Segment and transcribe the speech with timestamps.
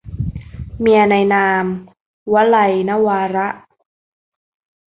[0.79, 1.65] เมียในนาม-
[2.33, 3.47] วลัย นวาระ